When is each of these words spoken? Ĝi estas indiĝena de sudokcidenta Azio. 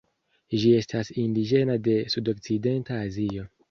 Ĝi 0.63 0.71
estas 0.77 1.13
indiĝena 1.25 1.79
de 1.91 1.97
sudokcidenta 2.17 3.03
Azio. 3.09 3.53